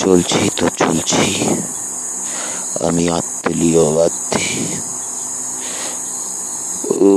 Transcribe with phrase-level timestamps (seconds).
[0.00, 1.26] চলছি তো চলছি।
[2.86, 4.48] আমি আত্মলীয় বাধ্যে
[7.00, 7.10] ও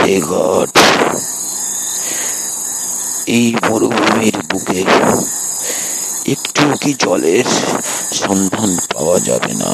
[0.00, 0.72] হে গড,
[3.36, 4.80] এই মরুভূমির বুকে
[6.34, 7.46] একটু কি জলের
[8.22, 9.72] সন্ধান পাওয়া যাবে না?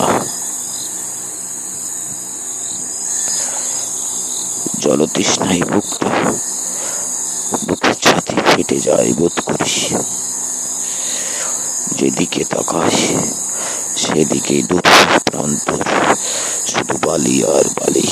[4.88, 6.32] জলতৃষ্ণায় বুকটা
[7.68, 9.94] বুকের ছাতি ফেটে যায়, বোধ করিস।
[11.96, 12.90] যেদিকে তাকাই
[13.96, 14.90] সেদিকে দুটো
[15.30, 15.68] প্রান্ত
[16.66, 18.06] শুধু বালি আর বালি।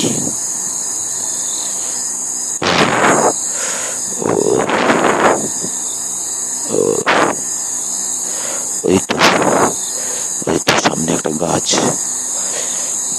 [8.83, 8.97] ওই
[10.83, 11.79] সামনে একটা গাছ।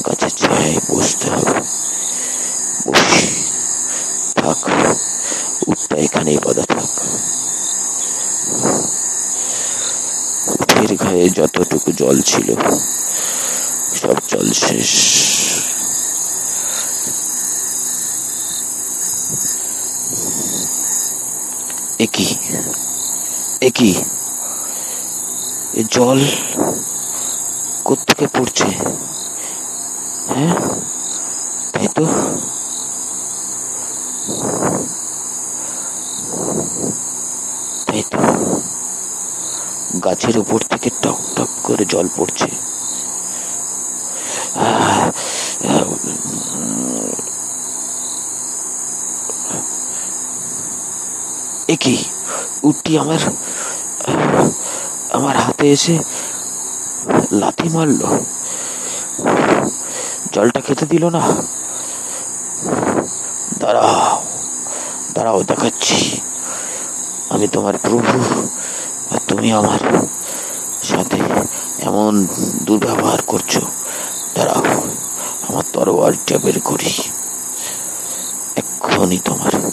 [0.07, 1.61] গাছের ছায়ায় বসতে হবে।
[2.87, 3.48] বসি।
[4.51, 4.61] থাক
[5.67, 6.89] উঠটা এখানেই বাঁধা থাক
[10.53, 12.49] উঠের গায়ে যতটুকু জল ছিল
[13.95, 14.91] সব জল শেষ
[21.99, 22.29] একই
[23.61, 23.93] একই
[25.91, 26.21] জল
[27.85, 28.69] কোত্থেকে পড়ছে
[30.29, 30.53] হ্যাঁ
[31.73, 32.05] তাই তো
[40.05, 42.47] গাছের উপর থেকে টক টক করে জল পড়ছে।
[44.55, 45.11] আহ,
[45.67, 45.93] আহ,
[51.69, 52.05] এ কি?
[52.63, 53.19] উটটি আমার
[55.11, 55.99] আমার হাতে এসে
[57.33, 58.19] লাথি মারলো।
[60.33, 61.21] জলটা খেতে দিল না।
[63.59, 64.18] দাঁড়াও।
[65.19, 66.21] দাঁড়াও দেখাচ্ছি।
[67.31, 68.47] আমি তোমার প্রভু
[69.11, 69.79] আর তুমি আমার
[70.83, 71.19] সাথে
[71.79, 72.27] এমন
[72.63, 73.59] দুর্ব্যবহার করছ।
[74.35, 74.63] দাঁড়াও,
[75.49, 76.93] আমার তরোয়ারটা বের করি।
[78.57, 79.73] এক্ষুনি তোমার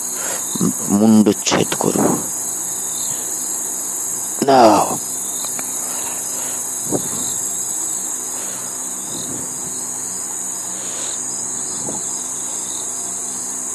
[0.89, 2.17] মুন্ডচ্ছেদ করব।
[4.45, 4.97] নাও।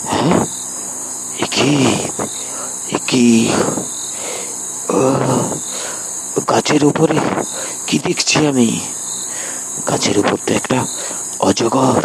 [0.05, 0.40] হ্যাঁ?
[2.93, 3.50] একি
[4.91, 5.00] ও
[6.50, 7.21] গাছের উপরে
[7.87, 8.81] কি দেখছি আমি?
[9.88, 10.87] গাছের উপর তো একটা
[11.38, 12.03] অজগর।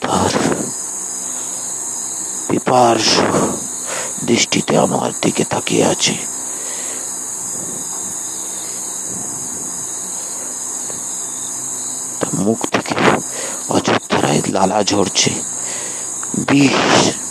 [0.00, 0.30] তার
[2.48, 3.20] পিপার্শ
[4.24, 6.14] দৃষ্টিতে আমার দিকে তাকিয়ে আছে।
[12.34, 12.94] মুখ থেকে
[13.68, 15.30] অযোধ্যায় লালা ঝরছে।
[16.48, 17.29] বিষ।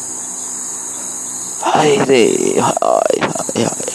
[1.80, 2.24] হায় রে,
[2.62, 3.94] হায় হায় হায়।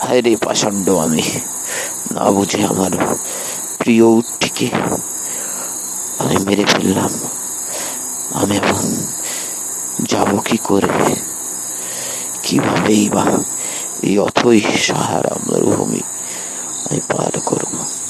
[0.00, 1.22] হায় রে পাষণ্ড আমি,
[2.14, 2.90] না বুঝে আমার
[3.78, 4.68] প্রিয় উটটিকে
[6.18, 7.10] আমি মেরে ফেললাম।
[8.34, 9.04] আমি এখন
[10.04, 11.16] যাব কি করে?
[12.42, 13.24] কিভাবেই বা
[14.02, 16.00] এই অথই সাহারা মরুভূমি
[16.90, 18.05] আমি পার করব।